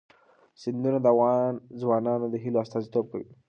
[0.61, 3.27] سیندونه د افغان ځوانانو د هیلو استازیتوب کوي.